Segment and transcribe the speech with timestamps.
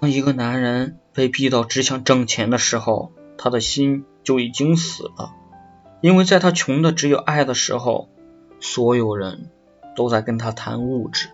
[0.00, 5.34] 当一个男人被逼到只想挣钱的时候他的心就已经死了。
[6.00, 8.08] 因为在他穷的只有爱的时候
[8.60, 9.50] 所有人
[9.96, 11.30] 都在跟他谈物质